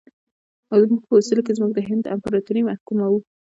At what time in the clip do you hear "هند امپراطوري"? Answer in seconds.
1.87-2.61